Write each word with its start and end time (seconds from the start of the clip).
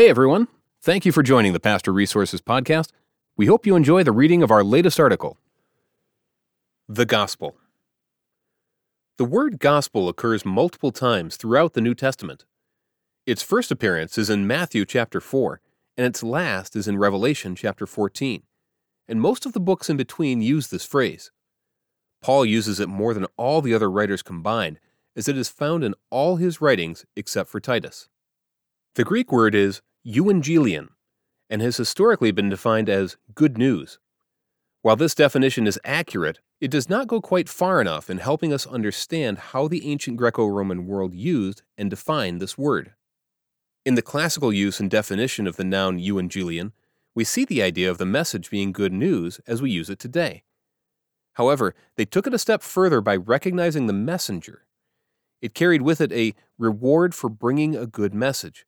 Hey 0.00 0.08
everyone, 0.08 0.48
thank 0.80 1.04
you 1.04 1.12
for 1.12 1.22
joining 1.22 1.52
the 1.52 1.60
Pastor 1.60 1.92
Resources 1.92 2.40
Podcast. 2.40 2.88
We 3.36 3.44
hope 3.44 3.66
you 3.66 3.76
enjoy 3.76 4.02
the 4.02 4.12
reading 4.12 4.42
of 4.42 4.50
our 4.50 4.64
latest 4.64 4.98
article 4.98 5.36
The 6.88 7.04
Gospel. 7.04 7.56
The 9.18 9.26
word 9.26 9.58
gospel 9.58 10.08
occurs 10.08 10.46
multiple 10.46 10.90
times 10.90 11.36
throughout 11.36 11.74
the 11.74 11.82
New 11.82 11.94
Testament. 11.94 12.46
Its 13.26 13.42
first 13.42 13.70
appearance 13.70 14.16
is 14.16 14.30
in 14.30 14.46
Matthew 14.46 14.86
chapter 14.86 15.20
4, 15.20 15.60
and 15.98 16.06
its 16.06 16.22
last 16.22 16.76
is 16.76 16.88
in 16.88 16.96
Revelation 16.96 17.54
chapter 17.54 17.86
14. 17.86 18.44
And 19.06 19.20
most 19.20 19.44
of 19.44 19.52
the 19.52 19.60
books 19.60 19.90
in 19.90 19.98
between 19.98 20.40
use 20.40 20.68
this 20.68 20.86
phrase. 20.86 21.30
Paul 22.22 22.46
uses 22.46 22.80
it 22.80 22.88
more 22.88 23.12
than 23.12 23.26
all 23.36 23.60
the 23.60 23.74
other 23.74 23.90
writers 23.90 24.22
combined, 24.22 24.80
as 25.14 25.28
it 25.28 25.36
is 25.36 25.50
found 25.50 25.84
in 25.84 25.94
all 26.08 26.36
his 26.36 26.58
writings 26.58 27.04
except 27.16 27.50
for 27.50 27.60
Titus. 27.60 28.08
The 28.94 29.04
Greek 29.04 29.30
word 29.30 29.54
is 29.54 29.82
euangelion 30.06 30.88
and 31.48 31.60
has 31.60 31.76
historically 31.76 32.30
been 32.30 32.48
defined 32.48 32.88
as 32.88 33.16
good 33.34 33.58
news. 33.58 33.98
While 34.82 34.96
this 34.96 35.14
definition 35.14 35.66
is 35.66 35.78
accurate, 35.84 36.38
it 36.60 36.70
does 36.70 36.88
not 36.88 37.06
go 37.06 37.20
quite 37.20 37.48
far 37.48 37.80
enough 37.80 38.08
in 38.08 38.18
helping 38.18 38.52
us 38.52 38.66
understand 38.66 39.38
how 39.38 39.68
the 39.68 39.90
ancient 39.90 40.16
Greco 40.16 40.46
Roman 40.46 40.86
world 40.86 41.14
used 41.14 41.62
and 41.76 41.90
defined 41.90 42.40
this 42.40 42.56
word. 42.56 42.92
In 43.84 43.94
the 43.94 44.02
classical 44.02 44.52
use 44.52 44.80
and 44.80 44.90
definition 44.90 45.46
of 45.46 45.56
the 45.56 45.64
noun 45.64 45.98
euangelion, 45.98 46.72
we 47.14 47.24
see 47.24 47.44
the 47.44 47.62
idea 47.62 47.90
of 47.90 47.98
the 47.98 48.06
message 48.06 48.50
being 48.50 48.72
good 48.72 48.92
news 48.92 49.40
as 49.46 49.60
we 49.60 49.70
use 49.70 49.90
it 49.90 49.98
today. 49.98 50.44
However, 51.34 51.74
they 51.96 52.04
took 52.04 52.26
it 52.26 52.34
a 52.34 52.38
step 52.38 52.62
further 52.62 53.00
by 53.00 53.16
recognizing 53.16 53.86
the 53.86 53.92
messenger. 53.92 54.66
It 55.40 55.54
carried 55.54 55.82
with 55.82 56.00
it 56.00 56.12
a 56.12 56.34
reward 56.58 57.14
for 57.14 57.30
bringing 57.30 57.74
a 57.74 57.86
good 57.86 58.14
message, 58.14 58.66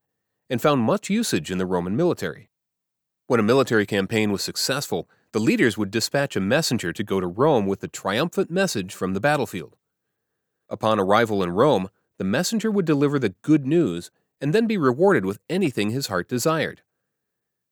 and 0.53 0.61
found 0.61 0.83
much 0.83 1.09
usage 1.09 1.51
in 1.51 1.57
the 1.57 1.65
Roman 1.65 1.97
military. 1.97 2.51
When 3.27 3.41
a 3.41 3.43
military 3.43 3.87
campaign 3.87 4.31
was 4.31 4.43
successful, 4.43 5.09
the 5.33 5.41
leaders 5.41 5.79
would 5.79 5.91
dispatch 5.91 6.37
a 6.37 6.41
messenger 6.41 6.93
to 6.93 7.03
go 7.03 7.21
to 7.21 7.27
Rome 7.27 7.67
with 7.67 7.81
the 7.81 7.89
triumphant 7.89 8.51
message 8.51 8.93
from 8.93 9.15
the 9.15 9.21
battlefield. 9.21 9.77
Upon 10.69 11.01
arrival 11.01 11.43
in 11.43 11.53
Rome, 11.53 11.89
the 12.19 12.25
messenger 12.25 12.71
would 12.71 12.85
deliver 12.85 13.19
the 13.19 13.35
good 13.41 13.67
news 13.67 14.11
and 14.43 14.55
then 14.55 14.67
be 14.67 14.77
rewarded 14.77 15.25
with 15.25 15.39
anything 15.49 15.89
his 15.89 16.09
heart 16.09 16.29
desired. 16.29 16.83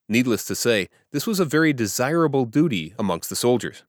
Needless 0.08 0.46
to 0.46 0.54
say, 0.54 0.88
this 1.12 1.26
was 1.26 1.38
a 1.38 1.44
very 1.44 1.74
desirable 1.74 2.46
duty 2.46 2.94
amongst 2.98 3.28
the 3.28 3.36
soldiers. 3.36 3.84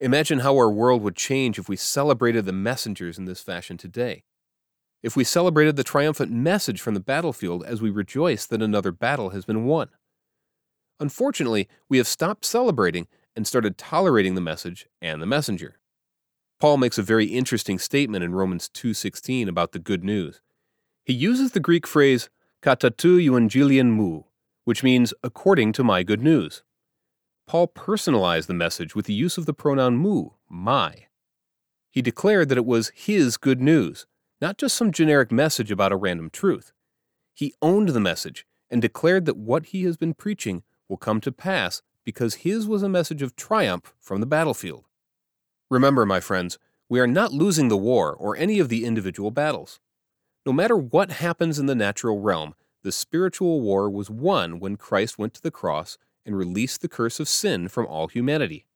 Imagine 0.00 0.40
how 0.40 0.54
our 0.56 0.70
world 0.70 1.00
would 1.00 1.16
change 1.16 1.58
if 1.58 1.66
we 1.66 1.76
celebrated 1.76 2.44
the 2.44 2.52
messengers 2.52 3.16
in 3.16 3.24
this 3.24 3.40
fashion 3.40 3.78
today 3.78 4.24
if 5.02 5.16
we 5.16 5.24
celebrated 5.24 5.76
the 5.76 5.84
triumphant 5.84 6.30
message 6.30 6.80
from 6.80 6.94
the 6.94 7.00
battlefield 7.00 7.64
as 7.64 7.82
we 7.82 7.90
rejoice 7.90 8.46
that 8.46 8.62
another 8.62 8.92
battle 8.92 9.30
has 9.30 9.44
been 9.44 9.64
won. 9.64 9.88
Unfortunately, 11.00 11.68
we 11.88 11.98
have 11.98 12.06
stopped 12.06 12.44
celebrating 12.44 13.08
and 13.34 13.46
started 13.46 13.78
tolerating 13.78 14.34
the 14.34 14.40
message 14.40 14.86
and 15.00 15.20
the 15.20 15.26
messenger. 15.26 15.78
Paul 16.60 16.76
makes 16.76 16.98
a 16.98 17.02
very 17.02 17.26
interesting 17.26 17.78
statement 17.78 18.22
in 18.22 18.34
Romans 18.34 18.68
2:16 18.68 19.48
about 19.48 19.72
the 19.72 19.80
good 19.80 20.04
news. 20.04 20.40
He 21.04 21.12
uses 21.12 21.50
the 21.52 21.60
Greek 21.60 21.86
phrase 21.86 22.30
"katatou 22.62 23.18
euangelion 23.18 23.90
mu," 23.96 24.22
which 24.64 24.84
means 24.84 25.12
according 25.24 25.72
to 25.72 25.82
my 25.82 26.04
good 26.04 26.22
news. 26.22 26.62
Paul 27.48 27.66
personalized 27.66 28.48
the 28.48 28.54
message 28.54 28.94
with 28.94 29.06
the 29.06 29.14
use 29.14 29.36
of 29.36 29.46
the 29.46 29.52
pronoun 29.52 29.96
mu, 29.96 30.30
my. 30.48 31.08
He 31.90 32.00
declared 32.00 32.48
that 32.48 32.58
it 32.58 32.64
was 32.64 32.92
his 32.94 33.36
good 33.36 33.60
news, 33.60 34.06
not 34.42 34.58
just 34.58 34.76
some 34.76 34.90
generic 34.90 35.30
message 35.30 35.70
about 35.70 35.92
a 35.92 35.96
random 35.96 36.28
truth. 36.28 36.72
He 37.32 37.54
owned 37.62 37.90
the 37.90 38.00
message 38.00 38.44
and 38.68 38.82
declared 38.82 39.24
that 39.24 39.36
what 39.36 39.66
he 39.66 39.84
has 39.84 39.96
been 39.96 40.14
preaching 40.14 40.64
will 40.88 40.96
come 40.96 41.20
to 41.20 41.30
pass 41.30 41.80
because 42.04 42.34
his 42.34 42.66
was 42.66 42.82
a 42.82 42.88
message 42.88 43.22
of 43.22 43.36
triumph 43.36 43.94
from 44.00 44.18
the 44.18 44.26
battlefield. 44.26 44.86
Remember, 45.70 46.04
my 46.04 46.18
friends, 46.18 46.58
we 46.88 46.98
are 46.98 47.06
not 47.06 47.32
losing 47.32 47.68
the 47.68 47.76
war 47.76 48.12
or 48.12 48.36
any 48.36 48.58
of 48.58 48.68
the 48.68 48.84
individual 48.84 49.30
battles. 49.30 49.78
No 50.44 50.52
matter 50.52 50.76
what 50.76 51.12
happens 51.12 51.60
in 51.60 51.66
the 51.66 51.76
natural 51.76 52.18
realm, 52.20 52.54
the 52.82 52.90
spiritual 52.90 53.60
war 53.60 53.88
was 53.88 54.10
won 54.10 54.58
when 54.58 54.76
Christ 54.76 55.20
went 55.20 55.34
to 55.34 55.42
the 55.42 55.52
cross 55.52 55.98
and 56.26 56.36
released 56.36 56.82
the 56.82 56.88
curse 56.88 57.20
of 57.20 57.28
sin 57.28 57.68
from 57.68 57.86
all 57.86 58.08
humanity. 58.08 58.66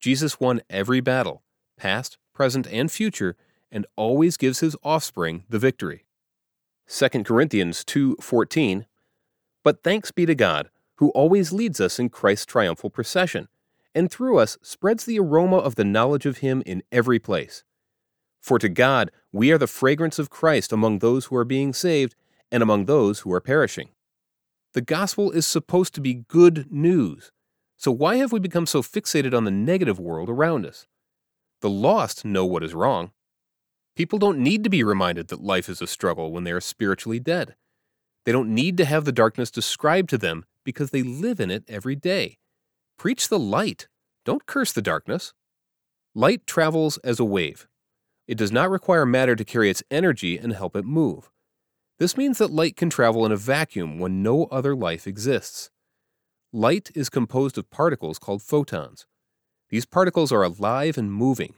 Jesus 0.00 0.40
won 0.40 0.62
every 0.70 1.00
battle, 1.00 1.42
past, 1.76 2.16
present, 2.32 2.66
and 2.68 2.90
future, 2.90 3.36
and 3.72 3.86
always 3.96 4.36
gives 4.36 4.60
his 4.60 4.76
offspring 4.84 5.44
the 5.48 5.58
victory. 5.58 6.04
2 6.86 7.24
Corinthians 7.24 7.84
2:14 7.84 8.86
But 9.64 9.82
thanks 9.82 10.12
be 10.12 10.26
to 10.26 10.34
God, 10.34 10.70
who 10.96 11.08
always 11.10 11.52
leads 11.52 11.80
us 11.80 11.98
in 11.98 12.10
Christ's 12.10 12.46
triumphal 12.46 12.90
procession, 12.90 13.48
and 13.94 14.10
through 14.10 14.38
us 14.38 14.58
spreads 14.62 15.04
the 15.04 15.18
aroma 15.18 15.56
of 15.56 15.74
the 15.74 15.84
knowledge 15.84 16.26
of 16.26 16.38
him 16.38 16.62
in 16.66 16.82
every 16.92 17.18
place. 17.18 17.64
For 18.40 18.58
to 18.58 18.68
God 18.68 19.10
we 19.32 19.50
are 19.50 19.58
the 19.58 19.66
fragrance 19.66 20.18
of 20.18 20.30
Christ 20.30 20.72
among 20.72 20.98
those 20.98 21.26
who 21.26 21.36
are 21.36 21.44
being 21.44 21.72
saved 21.72 22.14
and 22.50 22.62
among 22.62 22.84
those 22.84 23.20
who 23.20 23.32
are 23.32 23.40
perishing. 23.40 23.88
The 24.74 24.80
gospel 24.80 25.30
is 25.30 25.46
supposed 25.46 25.94
to 25.94 26.00
be 26.00 26.24
good 26.28 26.70
news. 26.70 27.32
So 27.76 27.90
why 27.90 28.16
have 28.16 28.32
we 28.32 28.38
become 28.38 28.66
so 28.66 28.82
fixated 28.82 29.34
on 29.34 29.44
the 29.44 29.50
negative 29.50 29.98
world 29.98 30.28
around 30.28 30.66
us? 30.66 30.86
The 31.60 31.70
lost 31.70 32.24
know 32.24 32.44
what 32.44 32.62
is 32.62 32.74
wrong. 32.74 33.12
People 33.94 34.18
don't 34.18 34.38
need 34.38 34.64
to 34.64 34.70
be 34.70 34.82
reminded 34.82 35.28
that 35.28 35.42
life 35.42 35.68
is 35.68 35.82
a 35.82 35.86
struggle 35.86 36.32
when 36.32 36.44
they 36.44 36.52
are 36.52 36.60
spiritually 36.60 37.20
dead. 37.20 37.56
They 38.24 38.32
don't 38.32 38.54
need 38.54 38.76
to 38.78 38.84
have 38.84 39.04
the 39.04 39.12
darkness 39.12 39.50
described 39.50 40.08
to 40.10 40.18
them 40.18 40.44
because 40.64 40.90
they 40.90 41.02
live 41.02 41.40
in 41.40 41.50
it 41.50 41.64
every 41.68 41.96
day. 41.96 42.38
Preach 42.96 43.28
the 43.28 43.38
light. 43.38 43.88
Don't 44.24 44.46
curse 44.46 44.72
the 44.72 44.82
darkness. 44.82 45.34
Light 46.14 46.46
travels 46.46 46.98
as 46.98 47.18
a 47.18 47.24
wave. 47.24 47.66
It 48.26 48.38
does 48.38 48.52
not 48.52 48.70
require 48.70 49.04
matter 49.04 49.34
to 49.34 49.44
carry 49.44 49.68
its 49.68 49.82
energy 49.90 50.38
and 50.38 50.52
help 50.52 50.76
it 50.76 50.84
move. 50.84 51.30
This 51.98 52.16
means 52.16 52.38
that 52.38 52.50
light 52.50 52.76
can 52.76 52.90
travel 52.90 53.26
in 53.26 53.32
a 53.32 53.36
vacuum 53.36 53.98
when 53.98 54.22
no 54.22 54.44
other 54.46 54.74
life 54.74 55.06
exists. 55.06 55.70
Light 56.52 56.90
is 56.94 57.10
composed 57.10 57.58
of 57.58 57.70
particles 57.70 58.18
called 58.18 58.42
photons. 58.42 59.06
These 59.70 59.86
particles 59.86 60.32
are 60.32 60.42
alive 60.42 60.96
and 60.96 61.12
moving. 61.12 61.54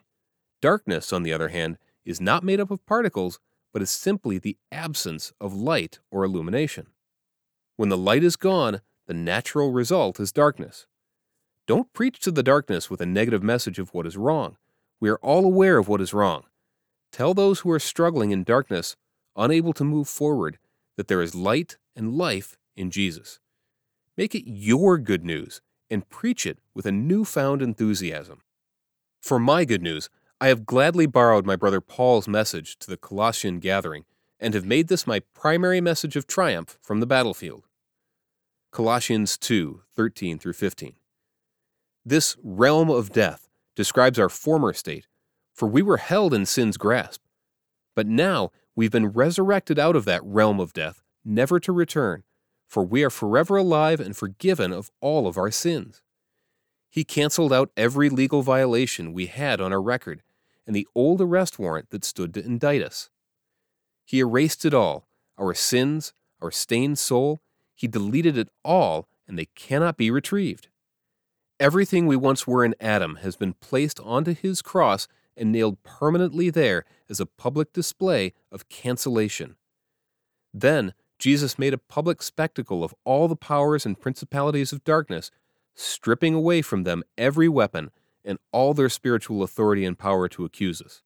Darkness, 0.62 1.12
on 1.12 1.24
the 1.24 1.32
other 1.32 1.48
hand, 1.48 1.78
is 2.04 2.20
not 2.20 2.44
made 2.44 2.60
up 2.60 2.70
of 2.70 2.84
particles, 2.86 3.40
but 3.72 3.82
is 3.82 3.90
simply 3.90 4.38
the 4.38 4.56
absence 4.70 5.32
of 5.40 5.54
light 5.54 5.98
or 6.10 6.24
illumination. 6.24 6.86
When 7.76 7.88
the 7.88 7.98
light 7.98 8.22
is 8.22 8.36
gone, 8.36 8.80
the 9.06 9.14
natural 9.14 9.72
result 9.72 10.20
is 10.20 10.32
darkness. 10.32 10.86
Don't 11.66 11.92
preach 11.92 12.20
to 12.20 12.30
the 12.30 12.42
darkness 12.42 12.90
with 12.90 13.00
a 13.00 13.06
negative 13.06 13.42
message 13.42 13.78
of 13.78 13.92
what 13.92 14.06
is 14.06 14.16
wrong. 14.16 14.56
We 15.00 15.10
are 15.10 15.18
all 15.22 15.44
aware 15.44 15.78
of 15.78 15.88
what 15.88 16.00
is 16.00 16.14
wrong. 16.14 16.44
Tell 17.10 17.34
those 17.34 17.60
who 17.60 17.70
are 17.70 17.78
struggling 17.78 18.30
in 18.30 18.44
darkness, 18.44 18.96
unable 19.36 19.72
to 19.74 19.84
move 19.84 20.08
forward, 20.08 20.58
that 20.96 21.08
there 21.08 21.22
is 21.22 21.34
light 21.34 21.78
and 21.96 22.14
life 22.14 22.56
in 22.76 22.90
Jesus. 22.90 23.40
Make 24.16 24.34
it 24.34 24.48
your 24.48 24.98
good 24.98 25.24
news 25.24 25.60
and 25.90 26.08
preach 26.08 26.46
it 26.46 26.58
with 26.74 26.86
a 26.86 26.92
newfound 26.92 27.62
enthusiasm. 27.62 28.42
For 29.20 29.38
my 29.38 29.64
good 29.64 29.82
news, 29.82 30.10
I 30.44 30.48
have 30.48 30.66
gladly 30.66 31.06
borrowed 31.06 31.46
my 31.46 31.56
brother 31.56 31.80
Paul's 31.80 32.28
message 32.28 32.78
to 32.80 32.90
the 32.90 32.98
Colossian 32.98 33.60
gathering 33.60 34.04
and 34.38 34.52
have 34.52 34.66
made 34.66 34.88
this 34.88 35.06
my 35.06 35.20
primary 35.32 35.80
message 35.80 36.16
of 36.16 36.26
triumph 36.26 36.76
from 36.82 37.00
the 37.00 37.06
battlefield. 37.06 37.66
Colossians 38.70 39.38
2 39.38 39.80
13 39.94 40.38
through 40.38 40.52
15. 40.52 40.96
This 42.04 42.36
realm 42.42 42.90
of 42.90 43.10
death 43.10 43.48
describes 43.74 44.18
our 44.18 44.28
former 44.28 44.74
state, 44.74 45.06
for 45.54 45.66
we 45.66 45.80
were 45.80 45.96
held 45.96 46.34
in 46.34 46.44
sin's 46.44 46.76
grasp. 46.76 47.22
But 47.96 48.06
now 48.06 48.52
we've 48.76 48.92
been 48.92 49.12
resurrected 49.12 49.78
out 49.78 49.96
of 49.96 50.04
that 50.04 50.22
realm 50.22 50.60
of 50.60 50.74
death, 50.74 51.02
never 51.24 51.58
to 51.60 51.72
return, 51.72 52.22
for 52.68 52.84
we 52.84 53.02
are 53.02 53.08
forever 53.08 53.56
alive 53.56 53.98
and 53.98 54.14
forgiven 54.14 54.74
of 54.74 54.90
all 55.00 55.26
of 55.26 55.38
our 55.38 55.50
sins. 55.50 56.02
He 56.90 57.02
canceled 57.02 57.50
out 57.50 57.70
every 57.78 58.10
legal 58.10 58.42
violation 58.42 59.14
we 59.14 59.24
had 59.24 59.58
on 59.62 59.72
our 59.72 59.80
record 59.80 60.22
and 60.66 60.74
the 60.74 60.88
old 60.94 61.20
arrest 61.20 61.58
warrant 61.58 61.90
that 61.90 62.04
stood 62.04 62.34
to 62.34 62.44
indict 62.44 62.82
us. 62.82 63.10
He 64.04 64.20
erased 64.20 64.64
it 64.64 64.74
all 64.74 65.06
our 65.36 65.54
sins, 65.54 66.12
our 66.40 66.50
stained 66.50 66.98
soul. 66.98 67.40
He 67.74 67.88
deleted 67.88 68.38
it 68.38 68.48
all, 68.64 69.08
and 69.26 69.36
they 69.36 69.46
cannot 69.56 69.96
be 69.96 70.10
retrieved. 70.10 70.68
Everything 71.58 72.06
we 72.06 72.16
once 72.16 72.46
were 72.46 72.64
in 72.64 72.74
Adam 72.80 73.16
has 73.16 73.36
been 73.36 73.54
placed 73.54 73.98
onto 74.00 74.34
his 74.34 74.62
cross 74.62 75.08
and 75.36 75.50
nailed 75.50 75.82
permanently 75.82 76.50
there 76.50 76.84
as 77.08 77.18
a 77.18 77.26
public 77.26 77.72
display 77.72 78.32
of 78.52 78.68
cancellation. 78.68 79.56
Then 80.52 80.94
Jesus 81.18 81.58
made 81.58 81.74
a 81.74 81.78
public 81.78 82.22
spectacle 82.22 82.84
of 82.84 82.94
all 83.04 83.28
the 83.28 83.36
powers 83.36 83.86
and 83.86 84.00
principalities 84.00 84.72
of 84.72 84.84
darkness, 84.84 85.30
stripping 85.74 86.34
away 86.34 86.62
from 86.62 86.84
them 86.84 87.02
every 87.18 87.48
weapon 87.48 87.90
and 88.24 88.38
all 88.52 88.74
their 88.74 88.88
spiritual 88.88 89.42
authority 89.42 89.84
and 89.84 89.98
power 89.98 90.28
to 90.28 90.44
accuse 90.44 90.80
us. 90.80 91.02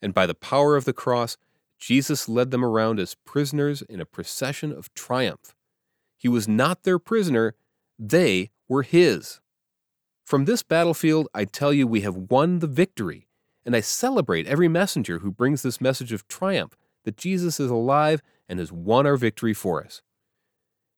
And 0.00 0.14
by 0.14 0.26
the 0.26 0.34
power 0.34 0.76
of 0.76 0.84
the 0.84 0.92
cross, 0.92 1.36
Jesus 1.78 2.28
led 2.28 2.50
them 2.50 2.64
around 2.64 2.98
as 3.00 3.14
prisoners 3.14 3.82
in 3.82 4.00
a 4.00 4.06
procession 4.06 4.72
of 4.72 4.92
triumph, 4.94 5.54
He 6.16 6.28
was 6.28 6.46
not 6.46 6.82
their 6.82 6.98
prisoner, 6.98 7.54
they 7.98 8.50
were 8.68 8.82
his. 8.82 9.40
From 10.24 10.44
this 10.44 10.62
battlefield, 10.62 11.28
I 11.34 11.44
tell 11.44 11.72
you, 11.72 11.86
we 11.86 12.02
have 12.02 12.30
won 12.30 12.60
the 12.60 12.66
victory, 12.66 13.26
and 13.64 13.74
I 13.74 13.80
celebrate 13.80 14.46
every 14.46 14.68
messenger 14.68 15.18
who 15.18 15.30
brings 15.30 15.62
this 15.62 15.80
message 15.80 16.12
of 16.12 16.28
triumph 16.28 16.76
that 17.04 17.16
Jesus 17.16 17.58
is 17.58 17.70
alive 17.70 18.22
and 18.48 18.58
has 18.58 18.70
won 18.70 19.06
our 19.06 19.16
victory 19.16 19.54
for 19.54 19.84
us. 19.84 20.02